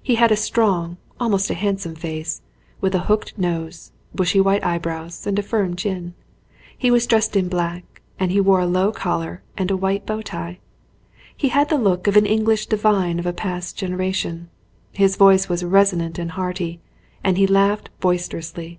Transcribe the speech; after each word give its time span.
He 0.00 0.14
had 0.14 0.30
a 0.30 0.36
strong, 0.36 0.98
almost 1.18 1.50
a 1.50 1.54
handsome 1.54 1.96
face, 1.96 2.42
with 2.80 2.94
a 2.94 3.00
hooked 3.10 3.36
nose, 3.36 3.90
bushy 4.14 4.40
white 4.40 4.62
eyebrows 4.62 5.26
and 5.26 5.36
a 5.36 5.42
firm 5.42 5.74
chin. 5.74 6.14
He 6.78 6.92
was 6.92 7.08
dressed 7.08 7.34
in 7.34 7.48
black, 7.48 8.00
and 8.16 8.30
he 8.30 8.40
wore 8.40 8.60
a 8.60 8.66
low 8.68 8.92
collar 8.92 9.42
and 9.58 9.72
a 9.72 9.76
white 9.76 10.06
bow 10.06 10.22
tie. 10.22 10.60
He 11.36 11.48
had 11.48 11.70
the 11.70 11.76
look 11.76 12.06
of 12.06 12.16
an 12.16 12.24
English 12.24 12.66
divine 12.66 13.18
of 13.18 13.26
a 13.26 13.32
past 13.32 13.76
generation. 13.76 14.48
His 14.92 15.16
voice 15.16 15.48
was 15.48 15.64
resonant 15.64 16.20
and 16.20 16.30
hearty, 16.30 16.78
and 17.24 17.36
he 17.36 17.48
laughed 17.48 17.90
boisterously. 17.98 18.78